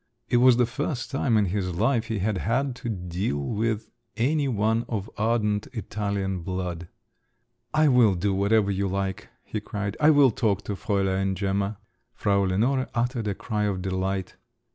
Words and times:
It 0.29 0.37
was 0.37 0.57
the 0.57 0.65
first 0.65 1.11
time 1.11 1.37
in 1.37 1.45
his 1.45 1.75
life 1.75 2.05
he 2.05 2.17
had 2.17 2.39
had 2.39 2.75
to 2.77 2.89
deal 2.89 3.37
with 3.37 3.91
any 4.17 4.47
one 4.47 4.83
of 4.89 5.07
ardent 5.15 5.67
Italian 5.73 6.39
blood. 6.41 6.87
"I 7.71 7.87
will 7.87 8.15
do 8.15 8.33
whatever 8.33 8.71
you 8.71 8.87
like," 8.87 9.29
he 9.43 9.61
cried. 9.61 9.95
"I 9.99 10.09
will 10.09 10.31
talk 10.31 10.63
to 10.63 10.73
Fräulein 10.73 11.35
Gemma…." 11.35 11.77
Frau 12.15 12.41
Lenore 12.45 12.87
uttered 12.95 13.27
a 13.27 13.35
cry 13.35 13.65
of 13.65 13.83
delight. 13.83 14.37